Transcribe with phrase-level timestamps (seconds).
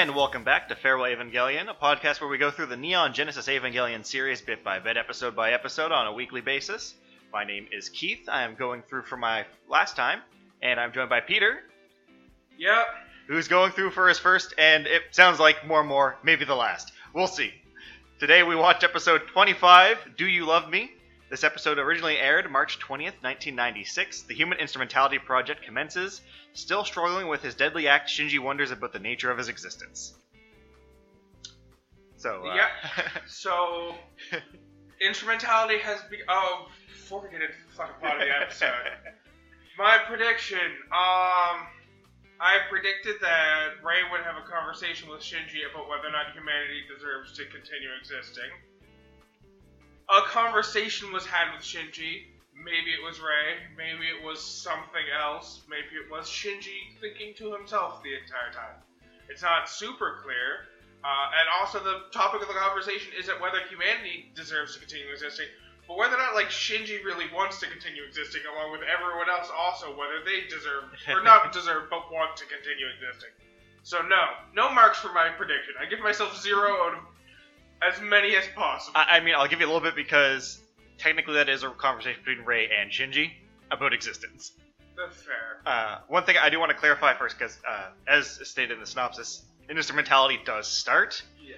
[0.00, 3.48] And welcome back to Farewell Evangelion, a podcast where we go through the Neon Genesis
[3.48, 6.94] Evangelion series bit by bit, episode by episode on a weekly basis.
[7.34, 8.26] My name is Keith.
[8.26, 10.20] I am going through for my last time,
[10.62, 11.58] and I'm joined by Peter,
[12.56, 12.86] Yep.
[13.26, 16.56] who's going through for his first, and it sounds like more and more, maybe the
[16.56, 16.92] last.
[17.12, 17.52] We'll see.
[18.20, 20.92] Today we watch episode 25, Do You Love Me?
[21.30, 24.22] This episode originally aired March 20th, 1996.
[24.22, 26.22] The Human Instrumentality Project commences,
[26.54, 30.12] still struggling with his deadly act, Shinji wonders about the nature of his existence.
[32.16, 32.68] So, uh, Yeah.
[33.28, 33.94] So,
[35.00, 36.18] instrumentality has be.
[36.28, 38.90] Oh, before we get into the fucking part of the episode,
[39.78, 40.58] my prediction.
[40.90, 41.70] Um,
[42.42, 46.82] I predicted that Rei would have a conversation with Shinji about whether or not humanity
[46.88, 48.50] deserves to continue existing.
[50.10, 52.26] A conversation was had with Shinji.
[52.52, 53.62] Maybe it was Rei.
[53.76, 55.62] Maybe it was something else.
[55.70, 58.82] Maybe it was Shinji thinking to himself the entire time.
[59.28, 60.66] It's not super clear.
[61.04, 65.46] Uh, and also, the topic of the conversation isn't whether humanity deserves to continue existing,
[65.86, 69.48] but whether or not like Shinji really wants to continue existing, along with everyone else,
[69.54, 73.30] also whether they deserve or not deserve, but want to continue existing.
[73.82, 75.74] So no, no marks for my prediction.
[75.80, 77.00] I give myself zero out of
[77.82, 78.96] as many as possible.
[78.96, 80.60] I, I mean, I'll give you a little bit because
[80.98, 83.30] technically that is a conversation between Rei and Shinji
[83.70, 84.52] about existence.
[84.96, 85.62] That's fair.
[85.64, 88.86] Uh, one thing I do want to clarify first, because uh, as stated in the
[88.86, 91.22] synopsis, instrumentality does start.
[91.42, 91.54] Yeah.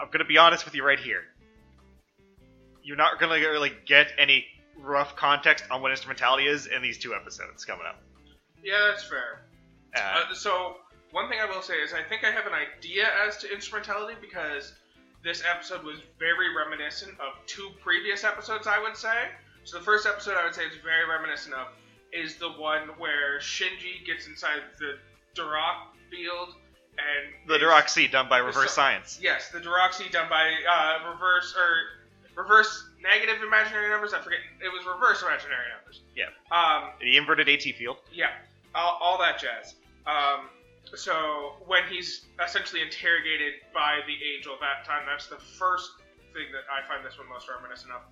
[0.00, 1.22] I'm gonna be honest with you right here.
[2.82, 4.46] You're not gonna really get any
[4.78, 8.00] rough context on what instrumentality is in these two episodes coming up.
[8.62, 9.42] Yeah, that's fair.
[9.94, 10.76] Uh, Uh, so
[11.10, 14.14] one thing I will say is I think I have an idea as to instrumentality
[14.20, 14.74] because
[15.24, 18.66] this episode was very reminiscent of two previous episodes.
[18.66, 19.28] I would say.
[19.64, 21.68] So the first episode I would say is very reminiscent of
[22.12, 24.96] is the one where Shinji gets inside the
[25.34, 26.54] Dirac field
[26.98, 29.18] and the Dirac Sea done by Reverse so- Science.
[29.20, 34.14] Yes, the Dirac Sea done by uh, reverse or reverse negative imaginary numbers.
[34.14, 34.38] I forget.
[34.64, 36.00] It was reverse imaginary numbers.
[36.14, 36.26] Yeah.
[36.50, 37.96] Um, The inverted AT field.
[38.14, 38.30] yeah,
[38.74, 39.74] all, all that jazz.
[40.06, 40.48] Um,
[40.94, 45.90] so when he's essentially interrogated by the angel that time, that's the first
[46.32, 48.02] thing that I find this one most reminiscent of.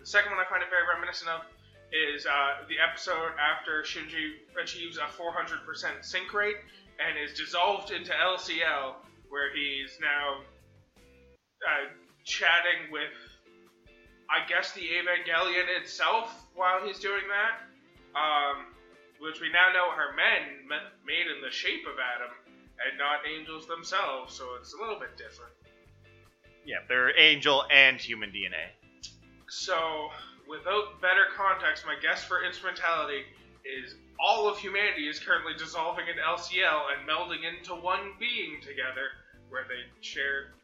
[0.00, 1.46] The second one I find it very reminiscent of
[1.94, 5.62] is uh, the episode after Shinji achieves a 400%
[6.02, 6.58] sync rate
[6.98, 8.98] and is dissolved into LCL,
[9.28, 10.42] where he's now
[11.62, 11.86] uh,
[12.24, 13.14] chatting with,
[14.26, 17.62] I guess, the Evangelion itself while he's doing that.
[18.18, 18.75] Um,
[19.20, 22.32] which we now know are men made in the shape of Adam
[22.84, 25.52] and not angels themselves, so it's a little bit different.
[26.64, 28.74] Yeah, they're angel and human DNA.
[29.48, 30.10] So,
[30.48, 33.22] without better context, my guess for instrumentality
[33.64, 39.14] is all of humanity is currently dissolving in LCL and melding into one being together,
[39.48, 40.54] where they share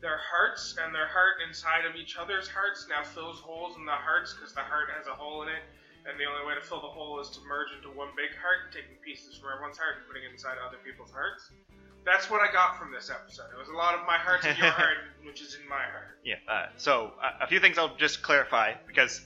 [0.00, 3.92] their hearts, and their heart inside of each other's hearts now fills holes in the
[3.92, 5.62] hearts because the heart has a hole in it.
[6.04, 8.72] And the only way to fill the hole is to merge into one big heart,
[8.72, 11.48] taking pieces from everyone's heart and putting it inside other people's hearts.
[12.04, 13.48] That's what I got from this episode.
[13.56, 16.20] It was a lot of my heart's in your heart, which is in my heart.
[16.22, 16.36] Yeah.
[16.46, 19.24] Uh, so uh, a few things I'll just clarify because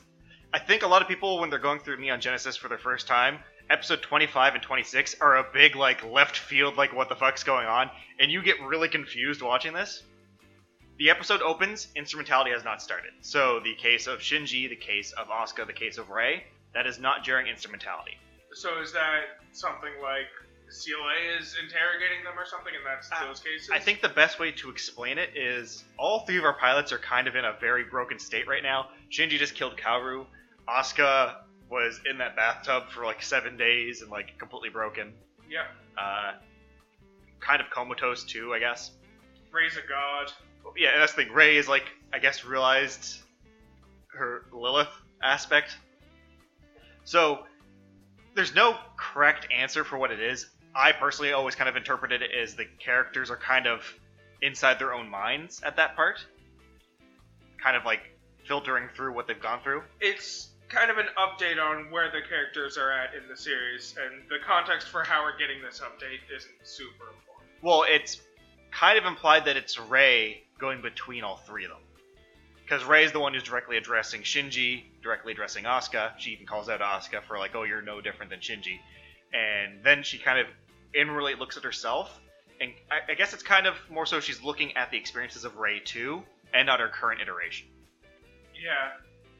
[0.54, 3.08] I think a lot of people when they're going through Neon Genesis for their first
[3.08, 7.42] time, episode 25 and 26 are a big like left field like what the fuck's
[7.42, 7.90] going on,
[8.20, 10.04] and you get really confused watching this.
[10.98, 13.12] The episode opens, instrumentality has not started.
[13.20, 16.98] So the case of Shinji, the case of Asuka, the case of Rei, that is
[16.98, 18.16] not during instrumentality.
[18.54, 20.26] So is that something like
[20.70, 20.98] SEELE
[21.38, 23.70] is interrogating them or something, and that's Uh, those cases?
[23.70, 26.98] I think the best way to explain it is all three of our pilots are
[26.98, 28.90] kind of in a very broken state right now.
[29.10, 30.26] Shinji just killed Kaoru.
[30.68, 31.36] Asuka
[31.70, 35.14] was in that bathtub for like seven days and like completely broken.
[35.48, 36.34] Yeah, Uh,
[37.40, 38.90] kind of comatose too, I guess.
[39.52, 40.30] raise a god.
[40.76, 41.32] Yeah, and that's the thing.
[41.32, 43.22] Rei is like, I guess, realized
[44.12, 44.92] her Lilith
[45.22, 45.76] aspect.
[47.08, 47.46] So
[48.34, 50.46] there's no correct answer for what it is.
[50.74, 53.82] I personally always kind of interpreted it as the characters are kind of
[54.42, 56.22] inside their own minds at that part,
[57.56, 58.00] kind of like
[58.44, 59.84] filtering through what they've gone through.
[60.02, 64.28] It's kind of an update on where the characters are at in the series, and
[64.28, 67.48] the context for how we're getting this update isn't super important.
[67.62, 68.20] Well, it's
[68.70, 71.80] kind of implied that it's Rei going between all three of them.
[72.68, 76.12] Because Rei's the one who's directly addressing Shinji, directly addressing Asuka.
[76.18, 78.78] She even calls out Asuka for like, "Oh, you're no different than Shinji,"
[79.32, 80.46] and then she kind of
[80.94, 82.20] inwardly looks at herself,
[82.60, 85.56] and I, I guess it's kind of more so she's looking at the experiences of
[85.56, 86.22] Rei too,
[86.52, 87.68] and not her current iteration.
[88.54, 88.92] Yeah,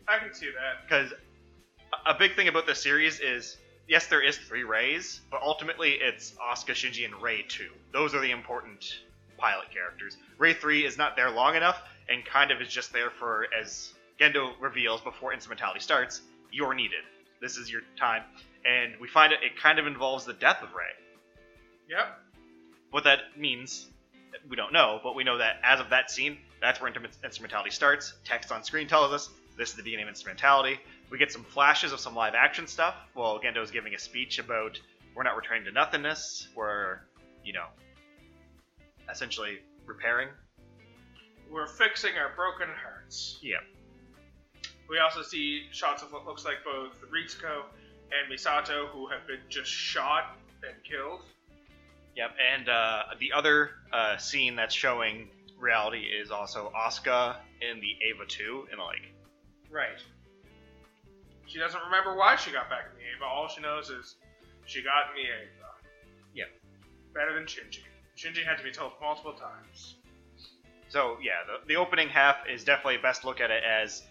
[0.06, 0.88] I can see that.
[0.88, 1.12] Because
[2.06, 3.58] a big thing about this series is
[3.88, 7.70] yes, there is three Reis, but ultimately it's Asuka, Shinji, and Rei two.
[7.92, 9.00] Those are the important
[9.36, 10.16] pilot characters.
[10.38, 13.92] Rei three is not there long enough, and kind of is just there for as
[14.20, 16.20] Gendo reveals before instrumentality starts.
[16.50, 17.04] You're needed.
[17.40, 18.22] This is your time,
[18.64, 19.40] and we find it.
[19.42, 20.86] It kind of involves the death of Rei.
[21.88, 22.18] Yep.
[22.90, 23.86] What that means,
[24.48, 26.92] we don't know, but we know that as of that scene, that's where
[27.24, 28.14] instrumentality starts.
[28.24, 30.80] Text on screen tells us this is the beginning of instrumentality.
[31.10, 34.38] We get some flashes of some live action stuff while Gendo is giving a speech
[34.38, 34.80] about
[35.14, 36.98] we're not returning to nothingness, we're,
[37.44, 37.66] you know,
[39.10, 40.28] essentially repairing.
[41.50, 43.38] We're fixing our broken hearts.
[43.42, 43.60] Yep.
[44.88, 47.62] We also see shots of what looks like both Ritsuko
[48.12, 50.36] and Misato, who have been just shot
[50.66, 51.20] and killed.
[52.16, 55.28] Yep, and uh, the other uh, scene that's showing
[55.58, 59.12] reality is also Asuka in the Eva 2, and like,
[59.70, 60.00] Right.
[61.46, 63.24] She doesn't remember why she got back in the Eva.
[63.24, 64.16] All she knows is
[64.66, 65.70] she got in the Eva.
[66.34, 66.48] Yep.
[67.14, 67.80] Better than Shinji.
[68.16, 69.97] Shinji had to be told multiple times.
[70.88, 74.02] So yeah, the, the opening half is definitely best look at it as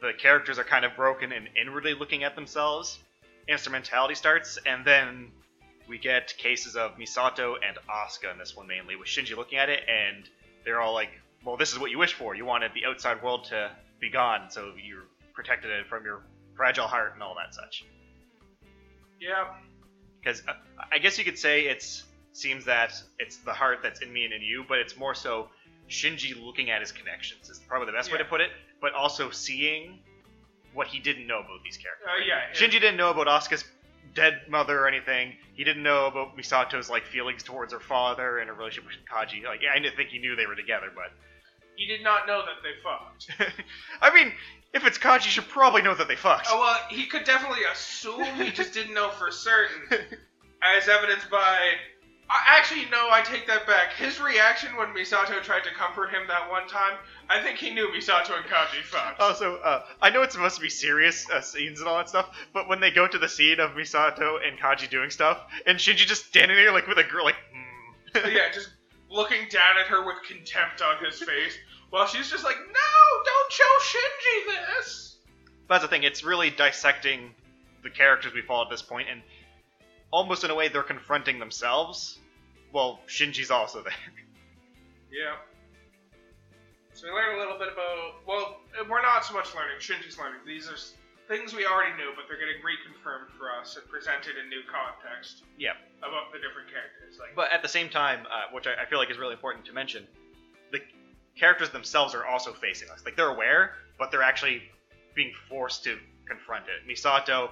[0.00, 2.98] the characters are kind of broken and inwardly looking at themselves.
[3.48, 5.30] Instrumentality starts, and then
[5.88, 9.70] we get cases of Misato and Asuka in this one mainly, with Shinji looking at
[9.70, 10.28] it, and
[10.64, 11.10] they're all like,
[11.44, 12.34] "Well, this is what you wish for.
[12.34, 13.70] You wanted the outside world to
[14.00, 16.22] be gone, so you're protected it from your
[16.56, 17.84] fragile heart and all that such."
[19.20, 19.54] Yeah.
[20.20, 20.52] because uh,
[20.92, 24.32] I guess you could say it's seems that it's the heart that's in me and
[24.32, 25.48] in you, but it's more so
[25.88, 28.24] Shinji looking at his connections is probably the best way Yeah.
[28.24, 28.50] to put it,
[28.80, 30.00] but also seeing
[30.74, 32.06] what he didn't know about these characters.
[32.08, 32.40] Uh, yeah.
[32.54, 33.64] Shinji didn't know about Asuka's
[34.14, 35.34] dead mother or anything.
[35.54, 39.44] He didn't know about Misato's like feelings towards her father and her relationship with Kaji.
[39.44, 41.12] Like I didn't think he knew they were together, but
[41.76, 43.52] He did not know that they fucked.
[44.00, 44.32] I mean,
[44.74, 46.46] if it's Kaji, you should probably know that they fucked.
[46.50, 48.24] Oh well, he could definitely assume.
[48.36, 49.88] He just didn't know for certain,
[50.62, 51.58] as evidenced by.
[52.30, 53.92] I- Actually, no, I take that back.
[53.94, 56.98] His reaction when Misato tried to comfort him that one time,
[57.30, 59.20] I think he knew Misato and Kaji fucked.
[59.28, 62.30] Also, uh, I know it's supposed to be serious uh, scenes and all that stuff,
[62.52, 66.06] but when they go to the scene of Misato and Kaji doing stuff, and Shinji
[66.06, 67.36] just standing there like with a girl, like,
[68.14, 68.32] mm.
[68.34, 68.70] yeah, just
[69.10, 71.56] looking down at her with contempt on his face,
[71.90, 75.16] while she's just like, "No, don't show Shinji this."
[75.66, 77.34] But that's the thing; it's really dissecting
[77.82, 79.22] the characters we follow at this point, and
[80.10, 82.18] almost in a way they're confronting themselves.
[82.72, 83.92] Well, Shinji's also there.
[85.10, 85.36] Yeah.
[86.92, 88.26] So we learn a little bit about.
[88.26, 88.60] Well,
[88.90, 89.78] we're not so much learning.
[89.80, 90.40] Shinji's learning.
[90.46, 90.76] These are
[91.28, 95.44] things we already knew, but they're getting reconfirmed for us and presented in new context
[95.58, 95.72] Yeah.
[96.00, 97.18] about the different characters.
[97.20, 99.64] Like, But at the same time, uh, which I, I feel like is really important
[99.66, 100.06] to mention,
[100.72, 100.80] the
[101.38, 103.02] characters themselves are also facing us.
[103.04, 104.62] Like they're aware, but they're actually
[105.14, 106.88] being forced to confront it.
[106.90, 107.50] Misato,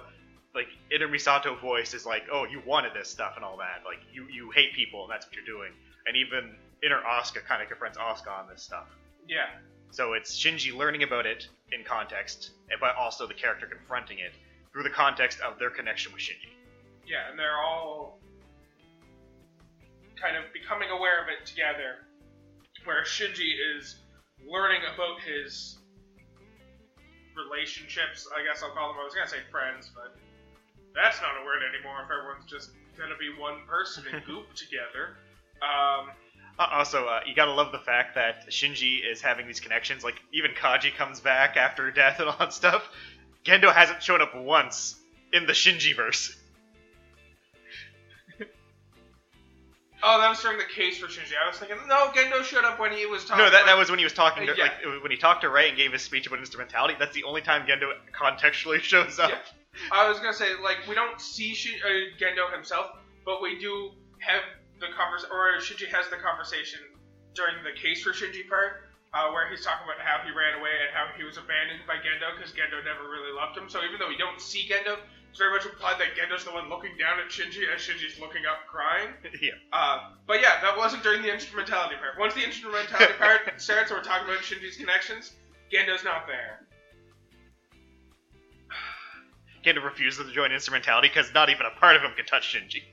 [0.57, 3.83] like inner Misato voice is like, "Oh, you wanted this stuff and all that.
[3.85, 5.71] Like you you hate people and that's what you're doing."
[6.07, 8.87] And even inner Asuka kind of confronts Asuka on this stuff.
[9.27, 9.47] yeah,
[9.91, 14.33] So it's Shinji learning about it in context, but also the character confronting it
[14.71, 16.49] through the context of their connection with Shinji.
[17.05, 18.19] yeah, and they're all
[20.21, 22.05] kind of becoming aware of it together.
[22.85, 23.97] Where Shinji is
[24.47, 25.77] learning about his
[27.35, 28.27] relationships.
[28.35, 28.97] I guess I'll call them.
[29.01, 30.15] I was gonna say friends, but
[31.01, 32.01] that's not a word anymore.
[32.03, 35.17] If everyone's just gonna be one person and goop together.
[35.61, 36.09] Um,
[36.59, 40.03] Uh, Also, uh, you gotta love the fact that Shinji is having these connections.
[40.03, 42.83] Like, even Kaji comes back after death and all that stuff.
[43.45, 44.95] Gendo hasn't shown up once
[45.33, 46.35] in the Shinji verse.
[50.03, 51.33] oh, that was during the case for Shinji.
[51.43, 53.43] I was thinking, no, Gendo showed up when he was talking.
[53.45, 54.63] No, that, that was when he was talking to, Uh, yeah.
[54.93, 56.95] like, when he talked to Ray and gave his speech about instrumentality.
[56.99, 59.29] That's the only time Gendo contextually shows up.
[59.31, 59.37] Yeah.
[59.91, 62.91] I was gonna say, like, we don't see uh, Gendo himself,
[63.25, 64.41] but we do have
[64.79, 66.79] the convers, or Shinji has the conversation
[67.33, 70.73] during the case for Shinji part, uh, where he's talking about how he ran away
[70.85, 73.69] and how he was abandoned by Gendo because Gendo never really loved him.
[73.69, 74.97] So even though we don't see Gendo,
[75.29, 78.45] it's very much implied that Gendo's the one looking down at Shinji as Shinji's looking
[78.45, 79.13] up crying.
[79.41, 79.57] yeah.
[79.71, 82.17] Uh, but yeah, that wasn't during the instrumentality part.
[82.19, 85.33] Once the instrumentality part starts, and we're talking about Shinji's connections,
[85.71, 86.66] Gendo's not there.
[89.67, 92.83] Gendo refuses to join instrumentality because not even a part of him can touch Shinji.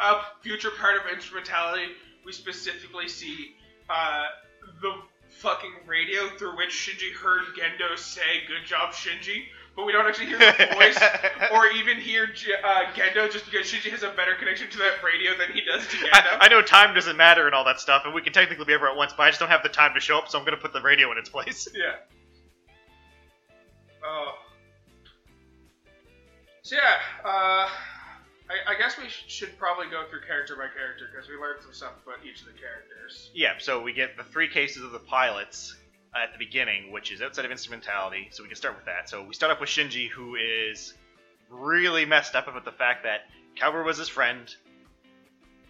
[0.00, 1.92] a future part of instrumentality,
[2.24, 3.54] we specifically see
[3.90, 4.24] uh,
[4.80, 4.94] the
[5.28, 9.44] fucking radio through which Shinji heard Gendo say "Good job, Shinji,"
[9.76, 10.98] but we don't actually hear the voice
[11.52, 12.28] or even hear
[12.64, 15.86] uh, Gendo just because Shinji has a better connection to that radio than he does
[15.88, 16.10] to Gendo.
[16.12, 18.72] I, I know time doesn't matter and all that stuff, and we can technically be
[18.72, 20.44] ever at once, but I just don't have the time to show up, so I'm
[20.44, 21.68] gonna put the radio in its place.
[21.74, 21.96] yeah.
[24.04, 24.32] Oh,
[26.66, 27.68] So yeah, uh,
[28.50, 31.62] I, I guess we sh- should probably go through character by character because we learned
[31.62, 33.30] some stuff about each of the characters.
[33.32, 35.76] Yeah, so we get the three cases of the pilots
[36.12, 38.30] at the beginning, which is outside of instrumentality.
[38.32, 39.08] So we can start with that.
[39.08, 40.94] So we start off with Shinji, who is
[41.50, 43.20] really messed up about the fact that
[43.56, 44.52] Kaoru was his friend,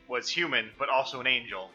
[0.09, 1.73] was human, but also an angel,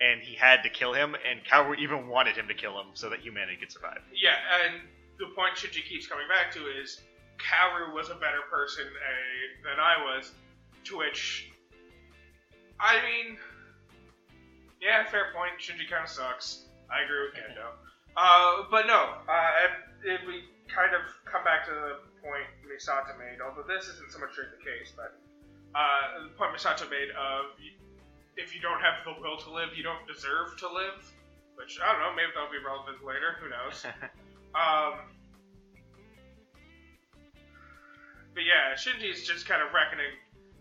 [0.00, 3.10] and he had to kill him, and Kaoru even wanted him to kill him so
[3.10, 4.00] that humanity could survive.
[4.14, 4.80] Yeah, and
[5.18, 7.02] the point Shinji keeps coming back to is
[7.42, 10.32] Kaoru was a better person uh, than I was,
[10.84, 11.50] to which,
[12.78, 13.36] I mean,
[14.80, 15.58] yeah, fair point.
[15.58, 16.66] Shinji kind of sucks.
[16.90, 17.66] I agree with Gendo.
[18.14, 19.72] Uh, but no, uh, and
[20.04, 24.20] if we kind of come back to the point Misato made, although this isn't so
[24.20, 25.16] much the case, but
[25.72, 27.56] uh, the point Misato made of
[28.36, 31.00] if you don't have the will to live, you don't deserve to live.
[31.56, 33.36] Which I don't know, maybe that'll be relevant later.
[33.40, 33.84] Who knows?
[34.60, 35.08] um,
[38.34, 40.12] but yeah, Shinji's just kind of reckoning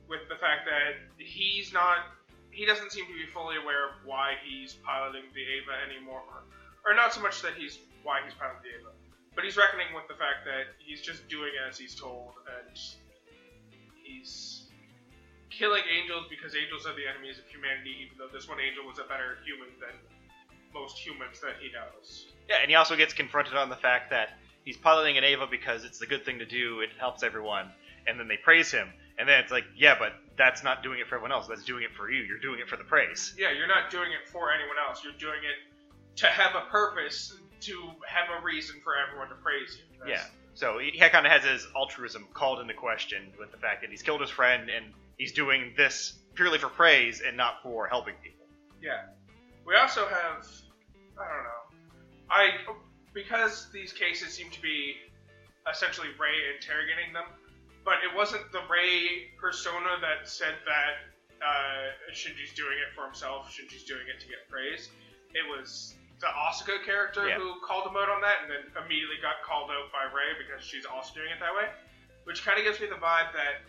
[0.07, 2.11] with the fact that he's not.
[2.51, 6.43] He doesn't seem to be fully aware of why he's piloting the Eva anymore,
[6.85, 8.91] or not so much that he's why he's piloting the Eva,
[9.35, 12.75] but he's reckoning with the fact that he's just doing as he's told, and
[14.03, 14.67] he's
[15.49, 18.99] killing angels because angels are the enemies of humanity, even though this one angel was
[18.99, 19.95] a better human than
[20.73, 22.27] most humans that he knows.
[22.49, 25.83] Yeah, and he also gets confronted on the fact that he's piloting an Eva because
[25.83, 27.69] it's the good thing to do, it helps everyone,
[28.07, 28.87] and then they praise him.
[29.17, 31.47] And then it's like, yeah, but that's not doing it for everyone else.
[31.47, 32.23] That's doing it for you.
[32.23, 33.35] You're doing it for the praise.
[33.37, 35.03] Yeah, you're not doing it for anyone else.
[35.03, 37.73] You're doing it to have a purpose, to
[38.07, 39.99] have a reason for everyone to praise you.
[39.99, 40.23] That's, Yeah.
[40.53, 43.89] So he, he kind of has his altruism called into question with the fact that
[43.89, 44.85] he's killed his friend and
[45.17, 48.45] he's doing this purely for praise and not for helping people.
[48.81, 49.03] Yeah.
[49.65, 50.47] We also have,
[51.17, 51.61] I don't know,
[52.29, 52.49] I
[53.13, 54.95] because these cases seem to be
[55.69, 57.25] essentially Rei interrogating them,
[57.85, 61.09] but it wasn't the Rei persona that said that
[61.41, 64.89] uh, Shinji's doing it for himself, Shinji's doing it to get praise.
[65.33, 67.37] It was the Asuka character Yeah.
[67.41, 70.61] who called him out on that, and then immediately got called out by Rei because
[70.63, 71.65] she's also doing it that way,
[72.25, 73.65] which kind of gives me the vibe that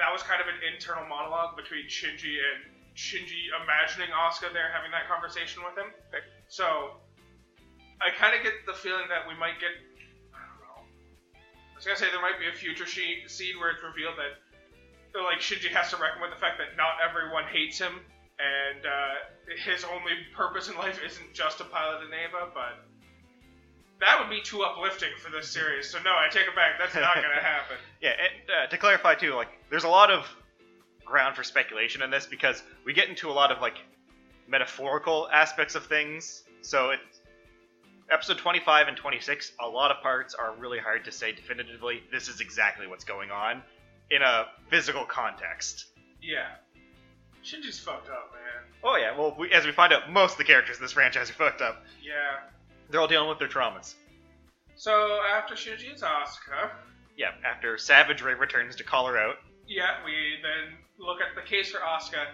[0.00, 2.64] that was kind of an internal monologue between Shinji and
[2.96, 5.92] Shinji imagining Asuka there having that conversation with him.
[6.48, 6.96] So
[8.00, 9.70] I kind of get the feeling that we might get.
[10.32, 10.80] I don't know.
[10.84, 14.40] I was gonna say there might be a future she- scene where it's revealed that,
[15.20, 18.00] like Shinji has to reckon with the fact that not everyone hates him,
[18.40, 19.14] and uh,
[19.64, 22.86] his only purpose in life isn't just to pilot an Eva, but.
[24.00, 26.78] That would be too uplifting for this series, so no, I take it back.
[26.78, 27.76] That's not gonna happen.
[28.00, 30.26] Yeah, and uh, to clarify too, like there's a lot of
[31.04, 33.76] ground for speculation in this because we get into a lot of like
[34.48, 36.44] metaphorical aspects of things.
[36.62, 37.00] So it
[38.10, 42.02] episode 25 and 26, a lot of parts are really hard to say definitively.
[42.12, 43.62] This is exactly what's going on
[44.10, 45.86] in a physical context.
[46.22, 46.46] Yeah.
[47.44, 48.64] Shinji's fucked up, man.
[48.84, 51.30] Oh yeah, well we, as we find out, most of the characters in this franchise
[51.30, 51.84] are fucked up.
[52.02, 52.40] Yeah.
[52.90, 53.94] They're all dealing with their traumas.
[54.76, 56.70] So after Shinji is Asuka,
[57.16, 59.36] Yeah, after Savage Rei returns to call her out.
[59.66, 60.12] yeah, we
[60.42, 62.26] then look at the case for Asuka,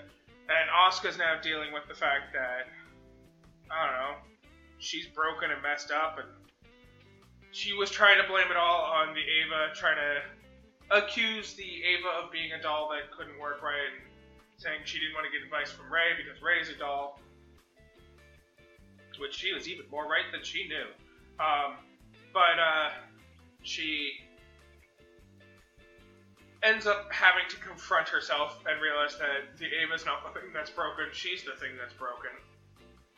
[0.48, 2.66] and Asuka's now dealing with the fact that
[3.70, 4.14] I don't know,
[4.78, 6.28] she's broken and messed up, and
[7.50, 12.08] she was trying to blame it all on the Eva, trying to accuse the Eva
[12.22, 14.02] of being a doll that couldn't work right, and
[14.58, 17.20] saying she didn't want to get advice from Rei because Rei's a doll,
[19.18, 20.86] which she was even more right than she knew.
[21.38, 21.76] Um,
[22.32, 22.90] but uh,
[23.62, 24.20] she
[26.62, 30.70] ends up having to confront herself and realize that the Eva's not the thing that's
[30.70, 32.32] broken, she's the thing that's broken.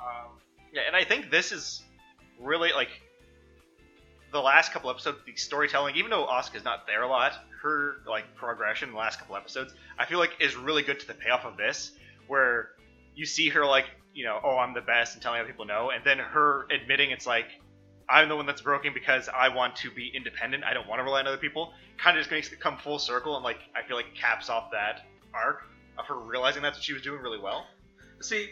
[0.00, 0.38] Um,
[0.72, 1.82] Yeah, and I think this is
[2.40, 2.90] really like
[4.32, 7.32] the last couple episodes, the storytelling, even though Asuka's not there a lot,
[7.62, 11.06] her like progression in the last couple episodes, I feel like is really good to
[11.06, 11.92] the payoff of this,
[12.26, 12.70] where
[13.14, 15.90] you see her like, you know, oh I'm the best and telling other people no,
[15.90, 17.46] and then her admitting it's like
[18.08, 20.64] I'm the one that's broken because I want to be independent.
[20.64, 21.72] I don't want to rely on other people.
[21.98, 24.70] Kind of just makes it come full circle and like I feel like caps off
[24.72, 25.64] that arc
[25.98, 27.66] of her realizing that's what she was doing really well.
[28.20, 28.50] see,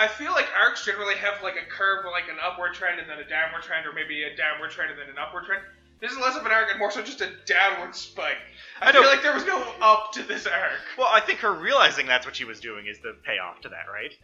[0.00, 3.18] I feel like arcs generally have like a curve, like an upward trend and then
[3.18, 5.62] a downward trend, or maybe a downward trend and then an upward trend.
[6.00, 8.38] This is less of an arc and more so just a downward spike.
[8.80, 10.80] I, I feel like there was no up to this arc.
[10.96, 13.84] Well, I think her realizing that's what she was doing is the payoff to that,
[13.92, 14.16] right?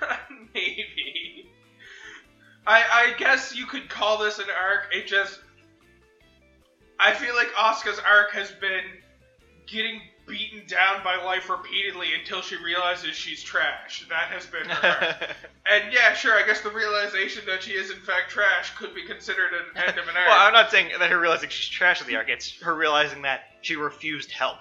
[0.54, 1.50] Maybe.
[2.64, 4.94] I I guess you could call this an arc.
[4.94, 5.40] It just
[7.00, 8.84] I feel like Asuka's arc has been
[9.66, 10.00] getting
[10.32, 14.06] beaten down by life repeatedly until she realizes she's trash.
[14.08, 15.16] That has been her.
[15.70, 19.04] and yeah, sure, I guess the realization that she is in fact trash could be
[19.04, 20.28] considered an end of an arc.
[20.28, 22.30] well, I'm not saying that her realizing she's trash of the arc.
[22.30, 24.56] It's her realizing that she refused help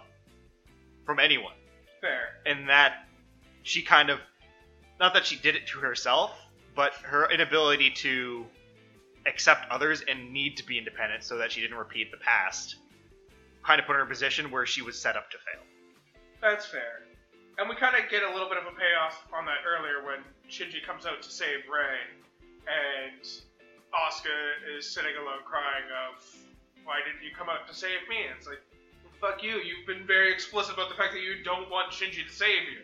[1.05, 1.53] from anyone,
[2.01, 2.19] Fair.
[2.45, 3.05] and that
[3.63, 4.19] she kind of,
[4.99, 6.31] not that she did it to herself,
[6.75, 8.45] but her inability to
[9.25, 12.75] accept others and need to be independent so that she didn't repeat the past,
[13.63, 15.61] kind of put her in a position where she was set up to fail.
[16.41, 17.03] That's fair.
[17.57, 20.23] And we kind of get a little bit of a payoff on that earlier when
[20.49, 21.99] Shinji comes out to save Rei,
[22.65, 23.21] and
[23.93, 26.23] Asuka is sitting alone crying of,
[26.83, 28.61] "Why didn't you come out to save me?" And it's like,
[29.19, 29.61] "Fuck you!
[29.61, 32.83] You've been very explicit about the fact that you don't want Shinji to save you.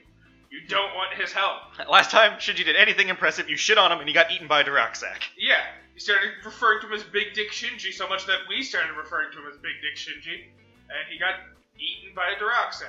[0.52, 4.00] You don't want his help." Last time Shinji did anything impressive, you shit on him
[4.00, 5.08] and he got eaten by a Dirac Sea.
[5.38, 8.94] Yeah, you started referring to him as Big Dick Shinji so much that we started
[8.94, 10.46] referring to him as Big Dick Shinji,
[10.90, 11.36] and he got
[11.78, 12.86] eaten by a Dirac Sea.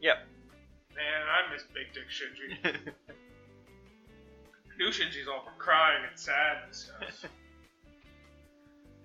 [0.00, 0.16] Yep.
[0.94, 2.74] Man, I miss Big Dick Shinji.
[4.78, 7.30] New Shinji's all for crying and sad and stuff.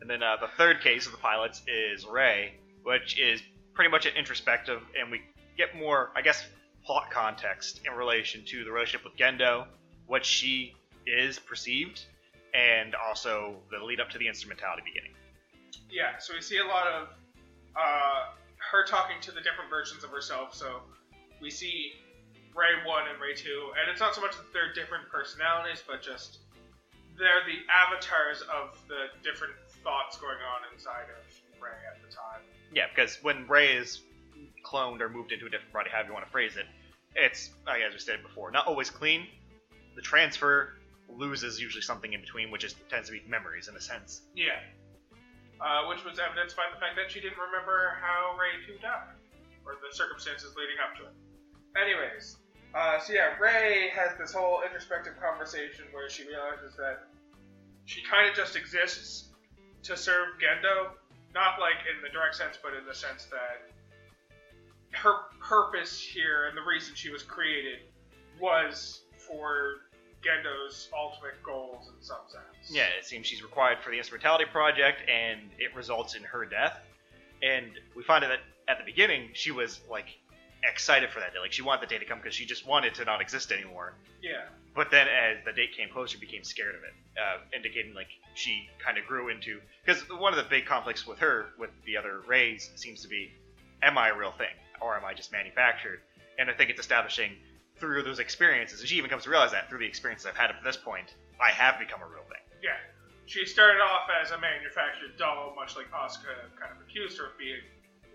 [0.01, 2.53] And then uh, the third case of the pilots is Rei,
[2.83, 3.41] which is
[3.73, 5.21] pretty much an introspective, and we
[5.57, 6.47] get more, I guess,
[6.85, 9.67] plot context in relation to the relationship with Gendo,
[10.07, 10.73] what she
[11.05, 12.01] is perceived,
[12.53, 15.11] and also the lead up to the instrumentality beginning.
[15.91, 17.09] yeah, so we see a lot of
[17.75, 18.33] uh,
[18.71, 20.53] her talking to the different versions of herself.
[20.53, 20.81] So
[21.41, 21.93] we see
[22.55, 26.01] Rei 1 and Rei 2, and it's not so much that they're different personalities, but
[26.01, 26.39] just
[27.17, 32.41] they're the avatars of the different thoughts going on inside of Rei at the time.
[32.73, 34.01] Yeah, because when Rei is
[34.65, 36.65] cloned or moved into a different body, however you want to phrase it,
[37.15, 39.27] it's, like as we said before, not always clean.
[39.95, 40.75] The transfer
[41.09, 44.21] loses usually something in between, which is tends to be memories in a sense.
[44.35, 44.59] Yeah.
[45.59, 49.11] Uh, which was evidenced by the fact that she didn't remember how Rei 2 died,
[49.67, 51.15] or the circumstances leading up to it.
[51.75, 52.39] Anyways,
[52.73, 57.11] uh, so yeah, Rei has this whole introspective conversation where she realizes that
[57.83, 59.35] she kind of just exists
[59.83, 60.95] to serve Gendo,
[61.35, 63.67] not like in the direct sense, but in the sense that
[64.95, 67.79] her purpose here and the reason she was created
[68.39, 69.88] was for
[70.21, 72.69] Gendo's ultimate goals in some sense.
[72.69, 76.77] Yeah, it seems she's required for the instrumentality project, and it results in her death.
[77.41, 80.07] And we find out that at the beginning, she was like
[80.63, 81.39] excited for that day.
[81.39, 83.93] Like she wanted the day to come because she just wanted to not exist anymore.
[84.21, 84.43] Yeah.
[84.75, 88.07] But then, as the date came closer, she became scared of it, uh, indicating like
[88.35, 89.59] she kind of grew into.
[89.83, 93.31] Because one of the big conflicts with her, with the other Reis, seems to be,
[93.81, 96.01] am I a real thing, or am I just manufactured?
[96.37, 97.31] And I think it's establishing
[97.79, 100.49] through those experiences, and she even comes to realize that through the experiences I've had
[100.49, 102.43] up to this point, I have become a real thing.
[102.61, 102.77] Yeah.
[103.25, 107.37] She started off as a manufactured doll, much like Asuka kind of accused her of
[107.37, 107.61] being,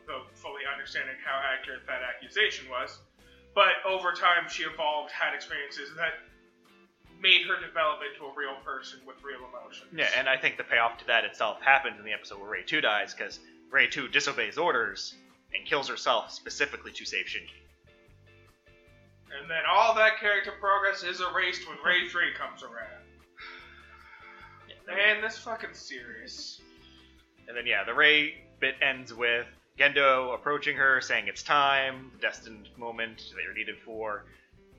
[0.03, 2.99] without fully understanding how accurate that accusation was.
[3.55, 6.15] But over time, she evolved, had experiences that
[7.21, 9.89] made her develop into a real person with real emotions.
[9.95, 12.65] Yeah, and I think the payoff to that itself happens in the episode where Rei
[12.65, 13.39] 2 dies, because
[13.71, 15.15] Rei 2 disobeys orders
[15.55, 17.64] and kills herself specifically to save Shinji.
[19.41, 23.05] And then all that character progress is erased when Rei 3 comes around.
[24.87, 26.61] Man, this fucking serious.
[27.49, 29.47] And then, yeah, the Rei bit ends with
[29.79, 34.25] Gendo approaching her, saying it's time, the destined moment that you're needed for.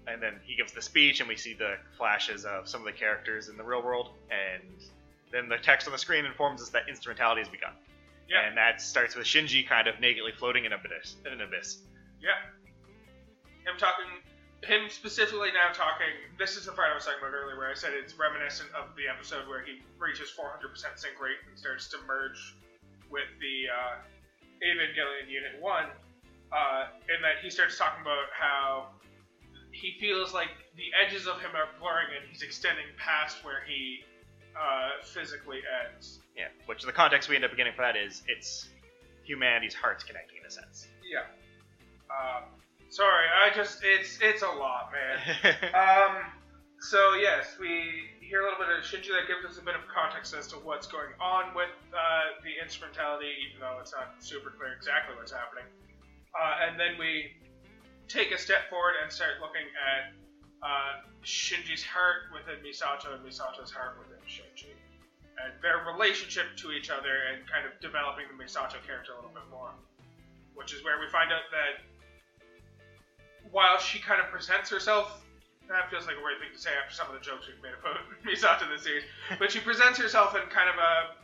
[0.08, 2.94] And then he gives the speech, and we see the flashes of some of the
[2.94, 4.10] characters in the real world.
[4.30, 4.64] And
[5.32, 7.74] then the text on the screen informs us that instrumentality has begun.
[8.30, 8.48] Yeah.
[8.48, 11.16] And that starts with Shinji kind of nakedly floating in an abyss.
[11.26, 11.80] In an abyss.
[12.22, 12.30] Yeah.
[13.66, 14.06] Him talking,
[14.66, 16.12] him specifically now talking.
[16.38, 18.96] This is the part I was talking about earlier, where I said it's reminiscent of
[18.98, 22.56] the episode where he reaches 400% sync rate and starts to merge
[23.10, 23.96] with the uh,
[24.66, 25.90] Evangelion Unit One.
[26.52, 28.88] Uh, in that he starts talking about how
[29.72, 34.06] he feels like the edges of him are blurring and he's extending past where he
[34.56, 36.20] uh, physically ends.
[36.38, 36.48] Yeah.
[36.66, 38.70] Which the context we end up getting for that is it's
[39.24, 40.88] humanity's hearts connecting in a sense.
[41.04, 41.26] Yeah.
[42.10, 42.44] Um,
[42.96, 45.20] sorry, I just it's it's a lot, man.
[45.76, 46.32] Um,
[46.80, 49.84] so yes, we hear a little bit of Shinji that gives us a bit of
[49.92, 54.56] context as to what's going on with uh, the instrumentality, even though it's not super
[54.56, 55.68] clear exactly what's happening.
[56.32, 57.36] Uh, and then we
[58.08, 60.16] take a step forward and start looking at
[60.64, 64.72] uh, Shinji's heart within Misato and Misato's heart within Shinji,
[65.44, 69.36] and their relationship to each other, and kind of developing the Misato character a little
[69.36, 69.74] bit more.
[70.56, 71.84] Which is where we find out that
[73.56, 75.24] while she kind of presents herself
[75.70, 77.74] that feels like a weird thing to say after some of the jokes we've made
[77.74, 79.04] about Misato in this series.
[79.40, 81.18] But she presents herself in kind of a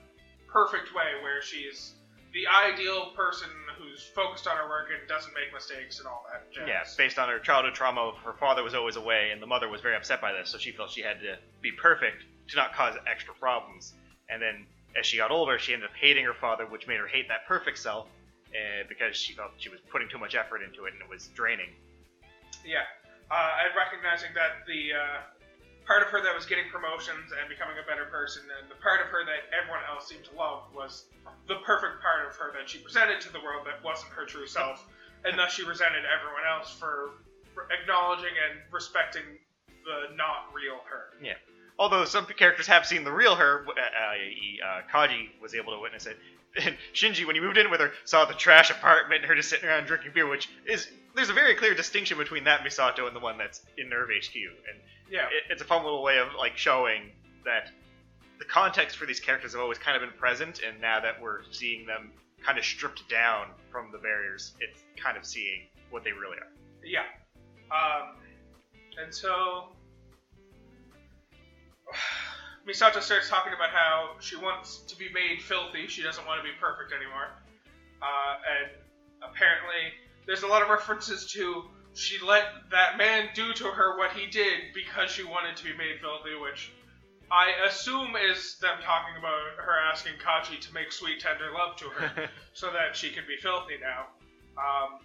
[0.49, 1.93] perfect way where she's
[2.33, 6.49] the ideal person who's focused on her work and doesn't make mistakes and all that.
[6.51, 6.65] Jazz.
[6.67, 9.81] Yeah, based on her childhood trauma her father was always away, and the mother was
[9.81, 12.95] very upset by this, so she felt she had to be perfect to not cause
[13.05, 13.93] extra problems.
[14.29, 14.65] And then,
[14.97, 17.45] as she got older, she ended up hating her father, which made her hate that
[17.47, 18.07] perfect self,
[18.55, 21.27] uh, because she felt she was putting too much effort into it and it was
[21.35, 21.69] draining.
[22.65, 22.85] Yeah,
[23.31, 25.17] uh, and recognizing that the uh,
[25.85, 29.01] part of her that was getting promotions and becoming a better person, and the part
[29.01, 31.05] of her that everyone else seemed to love was
[31.47, 34.47] the perfect part of her that she presented to the world that wasn't her true
[34.47, 34.85] self,
[35.25, 37.11] and thus she resented everyone else for,
[37.81, 39.23] acknowledging and respecting
[39.83, 41.11] the not real her.
[41.21, 41.33] Yeah.
[41.77, 45.79] Although some characters have seen the real her, uh, i.e., uh, Kaji was able to
[45.79, 46.17] witness it.
[46.65, 49.49] And Shinji, when he moved in with her, saw the trash apartment and her just
[49.49, 53.15] sitting around drinking beer, which is there's a very clear distinction between that Misato and
[53.15, 54.35] the one that's in NERV HQ.
[54.35, 57.11] And Yeah, it, it's a fun little way of like showing
[57.45, 57.71] that
[58.39, 61.41] the context for these characters have always kind of been present, and now that we're
[61.51, 62.11] seeing them
[62.43, 66.51] kind of stripped down from the barriers, it's kind of seeing what they really are.
[66.83, 67.03] yeah.
[67.71, 68.17] Um,
[69.01, 69.69] and so
[72.67, 75.87] Misato starts talking about how she wants to be made filthy.
[75.87, 77.29] She doesn't want to be perfect anymore.
[78.01, 78.71] Uh, and
[79.21, 79.93] apparently,
[80.25, 84.27] there's a lot of references to she let that man do to her what he
[84.27, 86.71] did because she wanted to be made filthy, which
[87.29, 91.85] I assume is them talking about her asking Kaji to make sweet, tender love to
[91.85, 94.07] her so that she can be filthy now.
[94.57, 94.99] Um,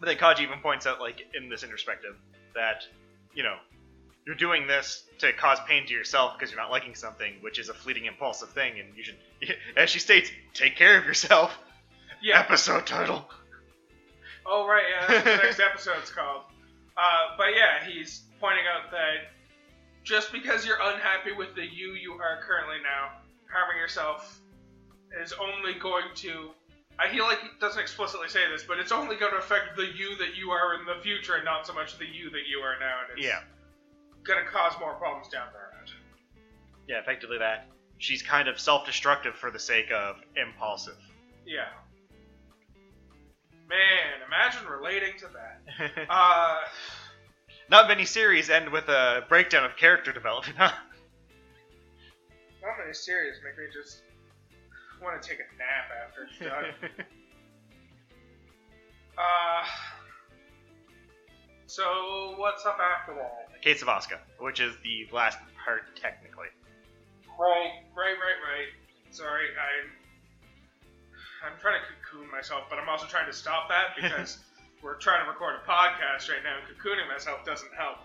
[0.00, 2.16] But then Kaji even points out, like, in this introspective,
[2.54, 2.84] that,
[3.34, 3.56] you know,
[4.26, 7.68] you're doing this to cause pain to yourself because you're not liking something, which is
[7.68, 9.16] a fleeting, impulsive thing, and you should,
[9.76, 11.56] as she states, take care of yourself.
[12.22, 12.38] yeah.
[12.38, 13.28] Episode title.
[14.46, 16.42] Oh right, yeah, that's what the next episode's called.
[16.96, 19.30] Uh, but yeah, he's pointing out that
[20.04, 23.12] just because you're unhappy with the you you are currently now,
[23.52, 24.40] harming yourself
[25.22, 26.50] is only going to.
[26.98, 29.86] I feel like he doesn't explicitly say this, but it's only going to affect the
[29.86, 32.58] you that you are in the future, and not so much the you that you
[32.58, 32.98] are now.
[33.08, 33.40] And it's Yeah.
[34.24, 35.90] going to cause more problems down the road.
[36.88, 37.66] Yeah, effectively that.
[37.98, 40.98] She's kind of self destructive for the sake of impulsive.
[41.46, 41.68] Yeah.
[43.72, 46.06] Man, imagine relating to that.
[46.10, 46.60] Uh,
[47.70, 50.72] Not many series end with a breakdown of character development, huh?
[52.62, 54.02] not many series make me just
[55.02, 57.06] want to take a nap after it's done.
[59.12, 59.62] Uh,
[61.66, 63.60] so what's up after that?
[63.60, 66.46] Case of Asuka, which is the last part technically.
[67.38, 68.68] Right, right, right, right.
[69.10, 69.84] Sorry, I.
[71.44, 74.38] I'm trying to cocoon myself, but I'm also trying to stop that because
[74.82, 77.98] we're trying to record a podcast right now, and cocooning myself doesn't help.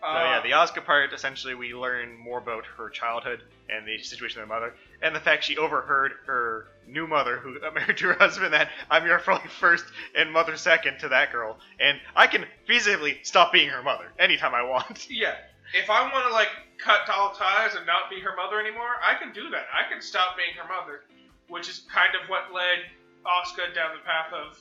[0.00, 3.98] So Uh, yeah, the Asuka part essentially we learn more about her childhood and the
[3.98, 8.06] situation of her mother, and the fact she overheard her new mother, who married to
[8.06, 9.18] her husband, that I'm your
[9.60, 9.84] first
[10.16, 14.54] and mother second to that girl, and I can feasibly stop being her mother anytime
[14.54, 15.10] I want.
[15.10, 15.34] Yeah.
[15.74, 19.18] If I want to like cut all ties and not be her mother anymore, I
[19.20, 19.66] can do that.
[19.74, 21.02] I can stop being her mother,
[21.48, 22.84] which is kind of what led
[23.26, 24.60] Asuka down the path of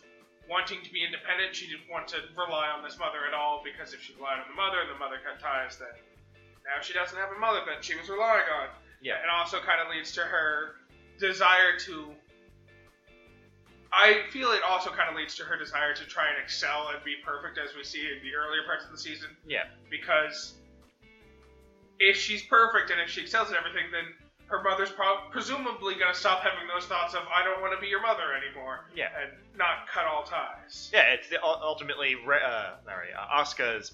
[0.50, 1.56] wanting to be independent.
[1.56, 4.48] She didn't want to rely on this mother at all because if she relied on
[4.48, 5.92] the mother and the mother cut ties, then
[6.64, 8.68] now she doesn't have a mother that she was relying on.
[9.02, 9.20] Yeah.
[9.22, 10.76] And also kind of leads to her
[11.20, 12.12] desire to.
[13.94, 17.04] I feel it also kind of leads to her desire to try and excel and
[17.06, 19.64] be perfect as we see in the earlier parts of the season Yeah.
[19.90, 20.56] because
[21.98, 24.04] if she's perfect and if she excels at everything, then
[24.48, 27.82] her mother's prob- presumably going to stop having those thoughts of "I don't want to
[27.82, 29.10] be your mother anymore" Yeah.
[29.22, 30.90] and not cut all ties.
[30.94, 33.92] Yeah, it's the, ultimately uh, sorry, uh, Asuka's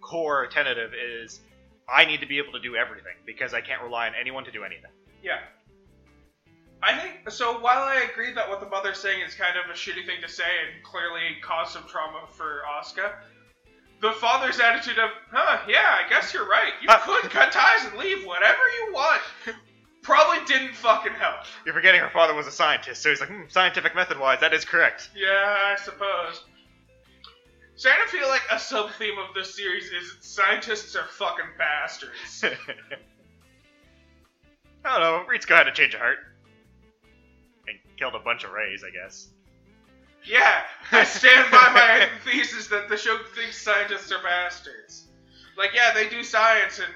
[0.00, 1.40] core tentative is
[1.88, 4.52] I need to be able to do everything because I can't rely on anyone to
[4.52, 4.90] do anything.
[5.22, 5.38] Yeah.
[6.82, 7.58] I think so.
[7.60, 10.28] While I agree that what the mother's saying is kind of a shitty thing to
[10.28, 13.12] say and clearly caused some trauma for Asuka,
[14.02, 16.74] the father's attitude of, "Huh, yeah, I guess you're right.
[16.82, 19.22] You Uh, could cut ties and leave whatever you want,"
[20.04, 21.40] probably didn't fucking help.
[21.64, 24.54] You're forgetting her father was a scientist, so he's like, hmm, scientific method wise, that
[24.54, 25.10] is correct.
[25.16, 26.44] Yeah, I suppose.
[27.76, 32.44] Starting to feel like a sub theme of this series is scientists are fucking bastards.
[34.84, 35.24] I don't know.
[35.28, 36.18] Ritsuko had a change of heart.
[37.66, 39.28] And killed a bunch of Reis, I guess.
[40.24, 40.62] yeah,
[40.92, 45.08] I stand by my thesis that the show thinks scientists are bastards.
[45.56, 46.88] Like, yeah, they do science and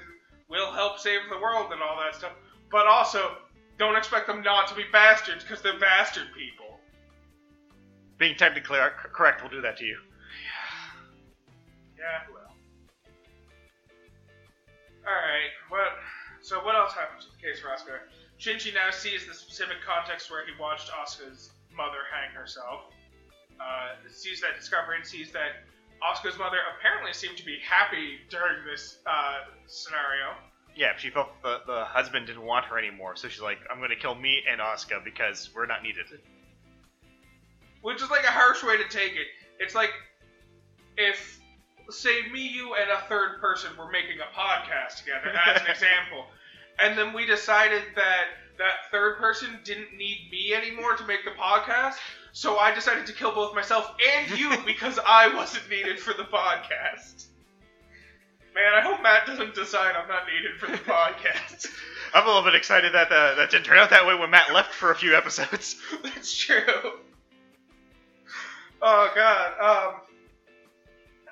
[0.49, 2.33] will help save the world and all that stuff,
[2.71, 3.37] but also
[3.77, 6.79] don't expect them not to be bastards because they're bastard people.
[8.17, 8.79] Being technically
[9.13, 9.97] correct will do that to you.
[11.97, 12.53] Yeah, Yeah, well.
[15.07, 15.95] Alright, what?
[16.41, 17.99] So what else happens with the case for Asuka?
[18.39, 22.91] Shinji now sees the specific context where he watched Asuka's mother hang herself.
[23.59, 25.63] Uh, sees that discovery and sees that
[26.03, 30.35] Asuka's mother apparently seemed to be happy during this uh, scenario.
[30.79, 33.95] Yeah, she felt the, the husband didn't want her anymore, so she's like, I'm to
[33.97, 36.05] kill me and Asuka because we're not needed.
[37.81, 39.27] Which is like a harsh way to take it.
[39.59, 39.89] It's like
[40.95, 41.41] if,
[41.89, 46.27] say, me, you, and a third person were making a podcast together, as an example,
[46.79, 51.31] and then we decided that that third person didn't need me anymore to make the
[51.31, 51.95] podcast,
[52.31, 56.23] so I decided to kill both myself and you because I wasn't needed for the
[56.23, 57.25] podcast.
[58.59, 61.67] Man, I hope Matt doesn't decide I'm not needed for the podcast.
[62.13, 64.53] I'm a little bit excited that uh, that didn't turn out that way when Matt
[64.53, 65.77] left for a few episodes.
[66.03, 66.99] That's true.
[68.81, 69.53] Oh god.
[69.61, 70.01] Um.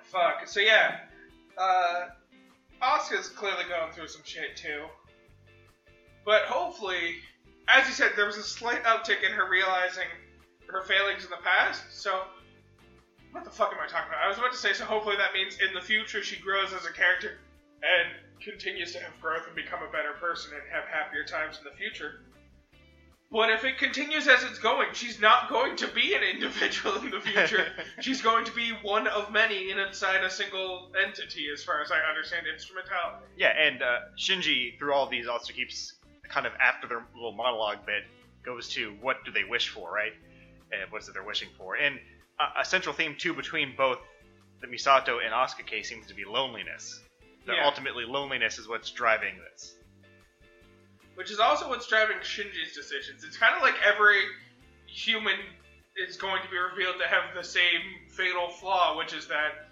[0.04, 0.48] Fuck.
[0.48, 1.00] So yeah.
[1.58, 2.06] Uh.
[2.82, 4.86] Asuka's clearly going through some shit too.
[6.24, 7.16] But hopefully,
[7.68, 10.08] as you said, there was a slight uptick in her realizing
[10.68, 11.82] her failings in the past.
[11.90, 12.22] So,
[13.32, 14.24] what the fuck am I talking about?
[14.24, 16.86] I was about to say, so hopefully that means in the future she grows as
[16.86, 17.40] a character
[17.84, 21.64] and continues to have growth and become a better person and have happier times in
[21.64, 22.22] the future.
[23.30, 27.10] But if it continues as it's going, she's not going to be an individual in
[27.10, 27.68] the future.
[28.00, 32.00] she's going to be one of many inside a single entity, as far as I
[32.10, 33.26] understand instrumentality.
[33.36, 35.94] Yeah, and uh, Shinji, through all of these, also keeps
[36.30, 38.04] kind of after their little monologue bit,
[38.46, 40.14] goes to what do they wish for, right?
[40.72, 41.76] And what's it they're wishing for.
[41.76, 42.00] And
[42.40, 44.00] a, a central theme, too, between both
[44.62, 47.00] the Misato and Asuka case seems to be loneliness.
[47.46, 47.66] That Yeah.
[47.66, 49.74] ultimately loneliness is what's driving this.
[51.16, 53.24] which is also what's driving Shinji's decisions.
[53.24, 54.20] It's kind of like every
[54.86, 55.36] human
[56.08, 59.68] is going to be revealed to have the same fatal flaw, which is that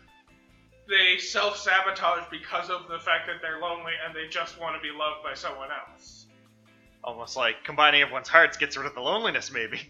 [0.89, 4.82] they self sabotage because of the fact that they're lonely and they just want to
[4.82, 6.25] be loved by someone else.
[7.04, 9.80] Almost like combining everyone's hearts gets rid of the loneliness, maybe.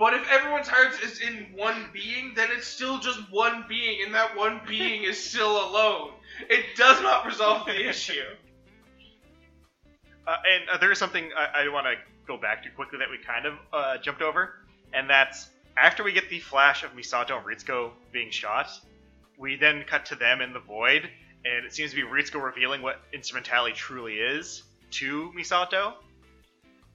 [0.00, 4.14] But if everyone's hearts is in one being, then it's still just one being, and
[4.14, 6.12] that one being is still alone.
[6.48, 8.24] It does not resolve the issue.
[10.26, 13.10] Uh, and uh, there is something I, I want to go back to quickly that
[13.10, 14.54] we kind of uh, jumped over,
[14.94, 18.70] and that's after we get the flash of Misato and Ritsuko being shot,
[19.38, 21.10] we then cut to them in the void,
[21.44, 25.92] and it seems to be Ritsuko revealing what instrumentality truly is to Misato.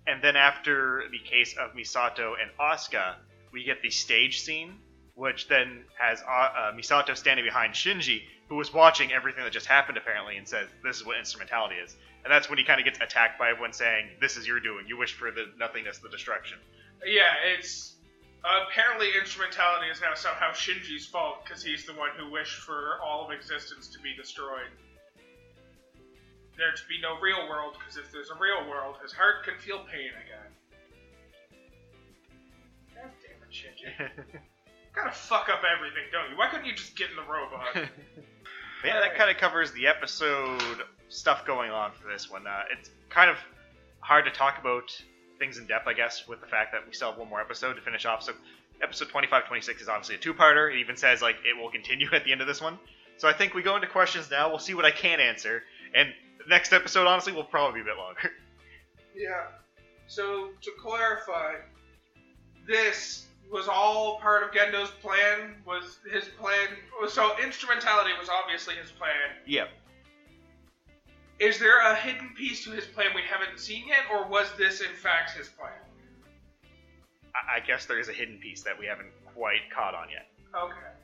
[0.08, 3.16] And then after the case of Misato and Asuka,
[3.52, 4.76] we get the stage scene,
[5.16, 9.66] which then has uh, uh, Misato standing behind Shinji, who was watching everything that just
[9.66, 12.86] happened apparently, and says, "This is what instrumentality is." And that's when he kind of
[12.86, 14.86] gets attacked by everyone saying, "This is your doing.
[14.88, 16.60] You wish for the nothingness, the destruction."
[17.06, 17.96] Yeah, it's
[18.44, 23.26] apparently instrumentality is now somehow Shinji's fault because he's the one who wished for all
[23.26, 24.70] of existence to be destroyed.
[26.58, 29.58] There to be no real world because if there's a real world, his heart can
[29.60, 30.52] feel pain again.
[32.96, 34.40] God damn it, Shinji!
[34.96, 36.38] Gotta fuck up everything, don't you?
[36.38, 37.90] Why couldn't you just get in the robot?
[38.82, 42.46] But yeah, that kind of covers the episode stuff going on for this one.
[42.46, 43.38] Uh, it's kind of
[44.00, 44.96] hard to talk about
[45.40, 47.74] things in depth, I guess, with the fact that we still have one more episode
[47.78, 48.22] to finish off.
[48.22, 48.34] So,
[48.84, 50.72] episode 25 26 is obviously a two parter.
[50.72, 52.78] It even says, like, it will continue at the end of this one.
[53.18, 54.50] So, I think we go into questions now.
[54.50, 55.64] We'll see what I can answer.
[55.96, 56.16] And the
[56.48, 58.32] next episode, honestly, will probably be a bit longer.
[59.18, 59.46] Yeah.
[60.08, 61.54] So to clarify,
[62.68, 65.56] this was all part of Gendo's plan.
[65.66, 66.68] Was his plan?
[67.08, 69.14] So instrumentality was obviously his plan.
[69.46, 69.70] yep.
[71.40, 74.82] Is there a hidden piece to his plan we haven't seen yet, or was this
[74.82, 75.72] in fact his plan?
[77.34, 80.28] I, I guess there is a hidden piece that we haven't quite caught on yet.
[80.54, 80.95] Okay.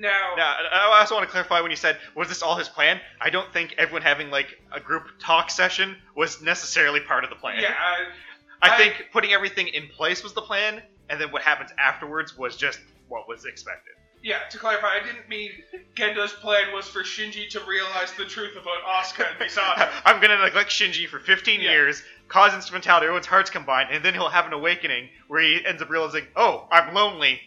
[0.00, 3.00] Now, Now, I also want to clarify when you said, was this all his plan?
[3.20, 7.36] I don't think everyone having, like, a group talk session was necessarily part of the
[7.36, 7.60] plan.
[7.60, 11.42] yeah, I, I, I- think putting everything in place was the plan, and then what
[11.42, 13.92] happens afterwards was just what was expected.
[14.22, 14.38] yeah.
[14.50, 15.50] To clarify, I didn't mean
[15.96, 19.88] Gendo's plan was for Shinji to realize the truth about Asuka and Misato.
[20.04, 21.72] I'm gonna neglect Shinji for 15 Yeah.
[21.72, 25.82] years, cause instrumentality, everyone's hearts combine, and then he'll have an awakening where he ends
[25.82, 27.40] up realizing, oh, I'm lonely,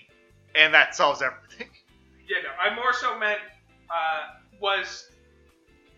[0.54, 1.68] and that solves everything.
[2.28, 2.50] Yeah, no.
[2.60, 3.40] I more so meant
[3.90, 5.10] uh, was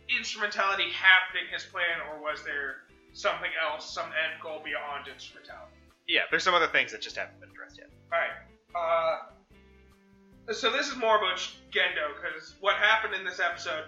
[0.10, 5.74] instrumentality happening his plan, or was there something else, some end goal beyond instrumentality?
[6.08, 7.90] Yeah, there's some other things that just haven't been addressed yet.
[8.12, 8.36] All right.
[8.76, 11.40] Uh, so this is more about
[11.72, 13.86] Gendo because what happened in this episode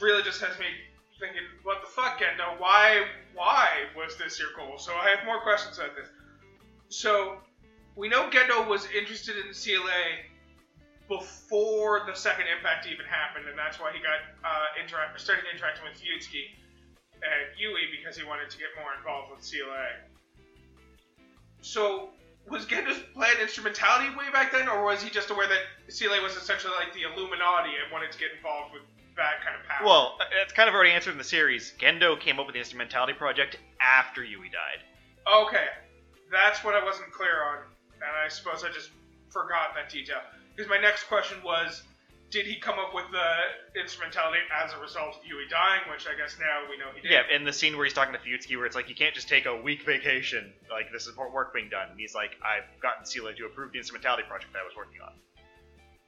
[0.00, 0.66] really just has me
[1.20, 2.58] thinking, what the fuck, Gendo?
[2.58, 3.04] Why,
[3.34, 4.78] why was this your goal?
[4.78, 6.08] So I have more questions about this.
[6.88, 7.38] So
[7.94, 9.84] we know Gendo was interested in SEELE
[11.18, 15.84] before the second impact even happened, and that's why he got uh, interact started interacting
[15.84, 16.56] with Fuyutsuki
[17.20, 19.68] and Yui because he wanted to get more involved with SEELE.
[21.60, 22.08] so
[22.48, 26.34] was Gendo's plan instrumentality way back then, or was he just aware that SEELE was
[26.34, 28.82] essentially like the Illuminati and wanted to get involved with
[29.16, 29.84] that kind of power?
[29.84, 31.74] Well, uh, it's kind of already answered in the series.
[31.78, 34.80] Gendo came up with the instrumentality project after Yui died.
[35.28, 35.68] Okay,
[36.32, 37.58] that's what I wasn't clear on,
[38.00, 38.90] and I suppose I just
[39.28, 40.24] forgot that detail.
[40.54, 41.82] Because my next question was,
[42.30, 45.82] did he come up with the instrumentality as a result of Yui dying?
[45.90, 47.10] Which I guess now we know he did.
[47.10, 49.28] Yeah, in the scene where he's talking to Fuyutsuki, where it's like you can't just
[49.28, 51.90] take a week vacation, like this is work being done.
[51.90, 55.00] And he's like, I've gotten Seele to approve the instrumentality project that I was working
[55.02, 55.12] on.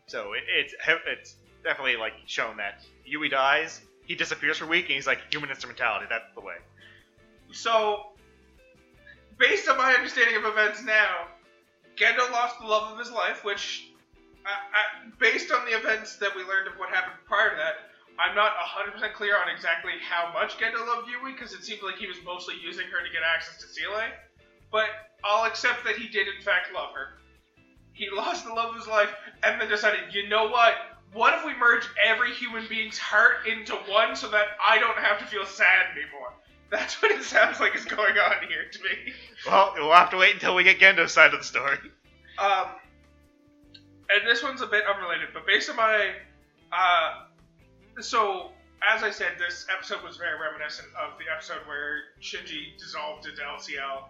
[0.06, 0.74] So it, it's
[1.06, 5.18] it's definitely like shown that Yui dies, he disappears for a week, and he's like
[5.30, 6.06] human instrumentality.
[6.08, 6.54] That's the way.
[7.52, 8.12] So,
[9.38, 11.28] based on my understanding of events now,
[11.96, 13.88] Gendo lost the love of his life, which,
[14.44, 14.82] I, I,
[15.18, 18.52] based on the events that we learned of what happened prior to that, I'm not
[18.56, 22.18] 100% clear on exactly how much Gendo loved Yui, because it seemed like he was
[22.24, 24.12] mostly using her to get access to Seele.
[24.70, 24.86] But
[25.24, 27.18] I'll accept that he did, in fact, love her.
[27.92, 29.10] He lost the love of his life,
[29.42, 30.74] and then decided, you know what?
[31.12, 35.18] What if we merge every human being's heart into one so that I don't have
[35.20, 36.32] to feel sad anymore?
[36.70, 39.12] That's what it sounds like is going on here to me.
[39.46, 41.78] Well, we'll have to wait until we get Gendo's side of the story.
[42.38, 42.66] Um,
[44.10, 46.12] and this one's a bit unrelated, but based on my,
[46.72, 47.24] uh,
[48.00, 48.50] so
[48.94, 53.40] as I said, this episode was very reminiscent of the episode where Shinji dissolved into
[53.40, 54.08] LCL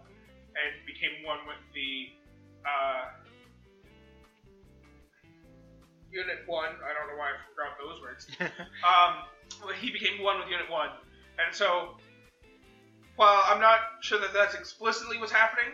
[0.54, 2.10] and became one with the
[2.66, 3.10] uh,
[6.10, 6.70] Unit One.
[6.70, 8.26] I don't know why I forgot those words.
[8.86, 10.90] um, he became one with Unit One,
[11.44, 11.96] and so
[13.16, 15.72] while I'm not sure that that's explicitly what's happening,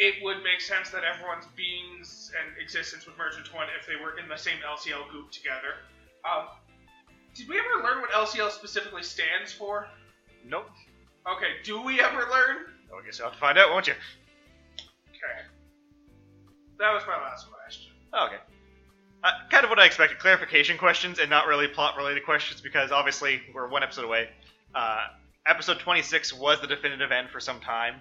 [0.00, 4.02] it would make sense that everyone's beings and existence would merge into one if they
[4.02, 5.76] were in the same LCL group together.
[6.24, 6.46] Um,
[7.34, 9.86] did we ever learn what LCL specifically stands for?
[10.48, 10.70] Nope.
[11.30, 12.56] Okay, do we ever learn?
[12.90, 13.92] I guess you'll have to find out, won't you?
[15.10, 15.46] Okay.
[16.78, 17.92] That was my last question.
[18.14, 18.38] Oh, okay.
[19.22, 20.18] Uh, kind of what I expected.
[20.18, 24.30] Clarification questions and not really plot related questions because obviously we're one episode away.
[24.74, 25.08] Uh,
[25.46, 27.96] episode 26 was the definitive end for some time,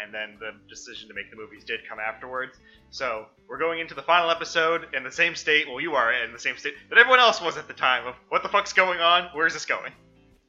[0.00, 2.58] and then the decision to make the movies did come afterwards.
[2.90, 5.68] So we're going into the final episode in the same state.
[5.68, 8.06] Well, you are in the same state that everyone else was at the time.
[8.06, 9.30] Of what the fuck's going on?
[9.32, 9.92] Where's this going?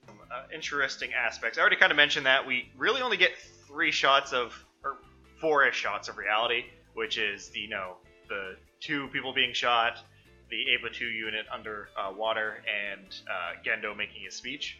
[0.10, 1.58] Uh, interesting aspects.
[1.58, 3.32] I already kind of mentioned that we really only get
[3.68, 4.98] three shots of, or
[5.40, 7.96] four-ish shots of reality, which is the you know
[8.28, 10.00] the two people being shot,
[10.50, 14.80] the Eva 2 unit under uh, water, and uh, Gendo making his speech.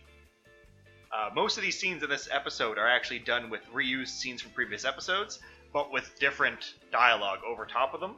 [1.12, 4.52] Uh, most of these scenes in this episode are actually done with reused scenes from
[4.52, 5.40] previous episodes,
[5.74, 8.16] but with different dialogue over top of them.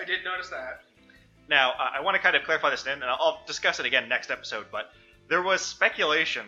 [0.00, 0.82] I did notice that.
[1.48, 4.08] Now, uh, I want to kind of clarify this, in, and I'll discuss it again
[4.08, 4.92] next episode, but
[5.28, 6.46] there was speculation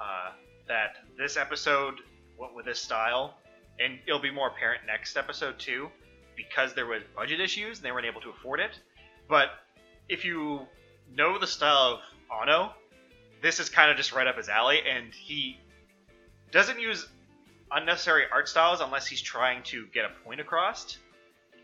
[0.00, 0.32] uh,
[0.68, 1.94] that this episode
[2.38, 3.34] went with this style,
[3.78, 5.88] and it'll be more apparent next episode too,
[6.36, 8.78] because there was budget issues and they weren't able to afford it.
[9.28, 9.50] But
[10.08, 10.60] if you
[11.14, 12.00] know the style of
[12.42, 12.72] Anno,
[13.42, 15.58] this is kind of just right up his alley, and he
[16.50, 17.06] doesn't use
[17.70, 20.98] unnecessary art styles unless he's trying to get a point across.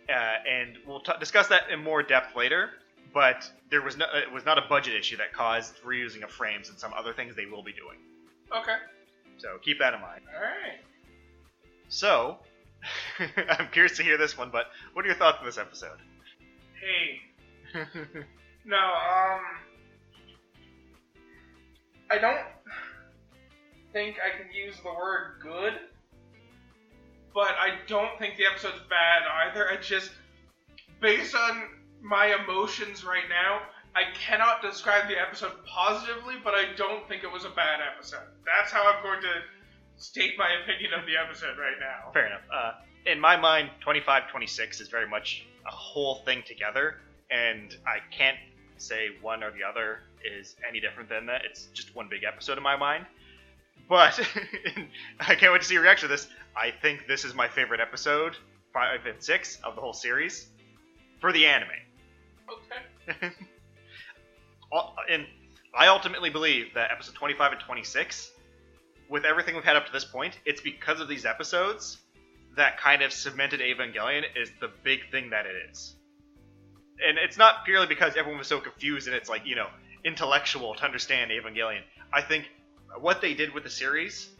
[0.08, 2.70] Uh, and we'll t- discuss that in more depth later.
[3.12, 6.68] But there was no, it was not a budget issue that caused reusing of frames
[6.68, 7.98] and some other things they will be doing.
[8.54, 8.76] Okay.
[9.38, 10.22] So keep that in mind.
[10.34, 10.78] All right.
[11.88, 12.38] So,
[13.48, 15.98] I'm curious to hear this one, but what are your thoughts on this episode?
[16.80, 17.84] Hey.
[18.66, 19.40] No, um.
[22.10, 22.38] I don't
[23.92, 25.74] think I can use the word good,
[27.34, 29.68] but I don't think the episode's bad either.
[29.70, 30.10] I just,
[31.00, 31.62] based on
[32.02, 33.60] my emotions right now,
[33.94, 38.28] I cannot describe the episode positively, but I don't think it was a bad episode.
[38.44, 39.32] That's how I'm going to
[39.96, 42.12] state my opinion of the episode right now.
[42.12, 42.42] Fair enough.
[42.52, 42.72] Uh,
[43.06, 46.96] in my mind, 25 26 is very much a whole thing together,
[47.30, 48.36] and I can't
[48.78, 51.42] say one or the other is any different than that.
[51.44, 53.06] It's just one big episode in my mind.
[53.88, 54.18] But
[55.20, 56.28] I can't wait to see your reaction to this.
[56.56, 58.36] I think this is my favorite episode,
[58.72, 60.48] 5 and 6 of the whole series,
[61.20, 61.68] for the anime.
[63.08, 63.30] Okay.
[65.10, 65.26] and
[65.74, 68.32] I ultimately believe that episode 25 and 26,
[69.08, 71.98] with everything we've had up to this point, it's because of these episodes
[72.56, 75.94] that kind of cemented Evangelion is the big thing that it is.
[77.04, 79.68] And it's not purely because everyone was so confused and it's like, you know,
[80.04, 81.80] intellectual to understand Evangelion.
[82.12, 82.46] I think
[83.00, 84.30] what they did with the series,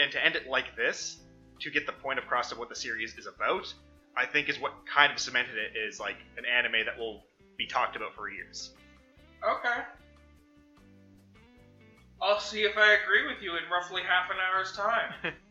[0.00, 1.18] and to end it like this,
[1.60, 3.72] to get the point across of what the series is about,
[4.16, 7.24] I think is what kind of cemented it is like an anime that will
[7.58, 8.72] be talked about for years.
[9.44, 9.80] Okay.
[12.20, 15.34] I'll see if I agree with you in roughly half an hour's time.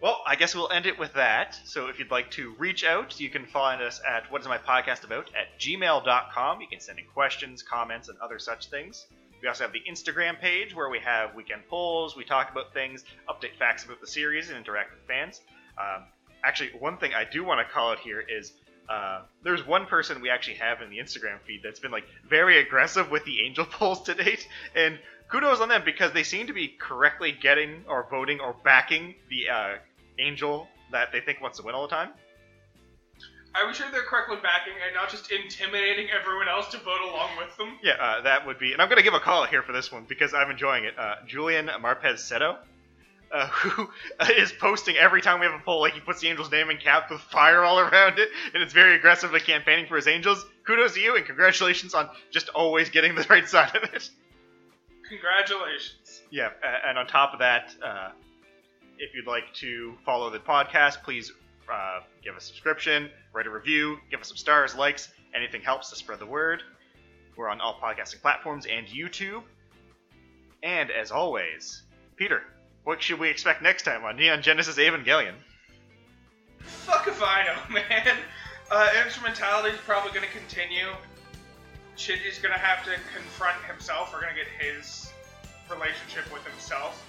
[0.00, 1.60] Well, I guess we'll end it with that.
[1.64, 4.56] So if you'd like to reach out, you can find us at what is my
[4.56, 6.60] podcast about at gmail.com.
[6.62, 9.06] You can send in questions, comments, and other such things.
[9.42, 13.04] We also have the Instagram page where we have weekend polls, we talk about things,
[13.28, 15.42] update facts about the series, and interact with fans.
[15.78, 16.04] Um,
[16.44, 18.52] actually, one thing I do want to call out here is
[18.88, 22.58] uh, there's one person we actually have in the Instagram feed that's been like very
[22.58, 24.98] aggressive with the angel polls to date, and
[25.28, 29.48] kudos on them because they seem to be correctly getting or voting or backing the
[29.48, 29.74] uh,
[30.20, 32.10] angel that they think wants to win all the time.
[33.66, 37.56] We sure they're correctly backing and not just intimidating everyone else to vote along with
[37.56, 37.78] them?
[37.82, 39.92] Yeah, uh, that would be, and I'm going to give a call here for this
[39.92, 40.98] one because I'm enjoying it.
[40.98, 42.56] Uh, Julian Marpez Seto,
[43.32, 43.88] uh, who
[44.36, 46.78] is posting every time we have a poll, like he puts the angel's name in
[46.78, 50.44] caps with fire all around it, and it's very aggressively campaigning for his angels.
[50.66, 54.10] Kudos to you, and congratulations on just always getting the right side of it.
[55.08, 56.22] Congratulations.
[56.30, 56.50] Yeah,
[56.86, 58.10] and on top of that, uh,
[59.00, 61.32] if you'd like to follow the podcast, please
[61.72, 65.08] uh, give a subscription, write a review, give us some stars, likes.
[65.34, 66.62] Anything helps to spread the word.
[67.36, 69.42] We're on all podcasting platforms and YouTube.
[70.62, 71.82] And as always,
[72.16, 72.42] Peter,
[72.84, 75.34] what should we expect next time on Neon Genesis Evangelion?
[76.58, 78.16] Fuck if I know, man.
[78.70, 80.88] Uh, instrumentality is probably going to continue.
[81.96, 84.12] Shinji's going to have to confront himself.
[84.12, 85.10] We're going to get his
[85.70, 87.02] relationship with himself.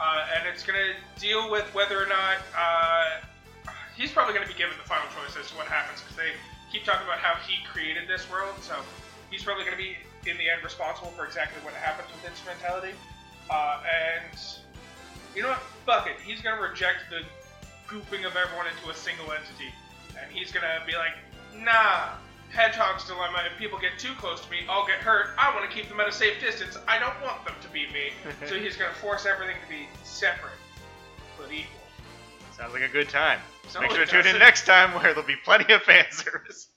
[0.00, 3.20] Uh, and it's going to deal with whether or not uh,
[3.96, 6.34] he's probably going to be given the final choice as to what happens because they
[6.72, 8.54] keep talking about how he created this world.
[8.60, 8.74] So
[9.30, 9.96] he's probably going to be,
[10.28, 12.94] in the end, responsible for exactly what happens with instrumentality.
[13.50, 14.34] Uh, and
[15.34, 15.62] you know what?
[15.86, 16.16] Fuck it.
[16.24, 17.22] He's going to reject the
[17.86, 19.70] grouping of everyone into a single entity.
[20.18, 21.14] And he's going to be like,
[21.54, 22.18] nah,
[22.54, 23.42] Hedgehog's dilemma.
[23.50, 25.34] If people get too close to me, I'll get hurt.
[25.38, 26.78] I want to keep them at a safe distance.
[26.86, 28.10] I don't want them to beat me.
[28.48, 30.58] so he's going to force everything to be separate
[31.36, 31.80] but equal.
[32.56, 33.40] Sounds like a good time.
[33.68, 36.68] So Make sure to tune in next time where there'll be plenty of fan service.